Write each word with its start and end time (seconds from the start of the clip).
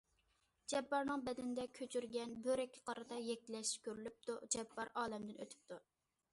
جاپپارنىڭ 0.71 1.23
بەدىنىدە 1.27 1.65
كۆچۈرگەن 1.81 2.33
بۆرەككە 2.47 2.83
قارىتا 2.89 3.21
يەكلەش 3.27 3.75
كۆرۈلۈپتۇ، 3.89 4.41
جاپپار 4.57 4.95
ئالەمدىن 5.03 5.41
ئۆتۈپتۇ. 5.45 5.83